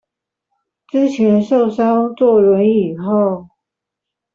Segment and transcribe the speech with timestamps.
[0.87, 3.49] 之前受傷坐輪椅後